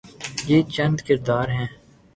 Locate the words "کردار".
1.01-1.47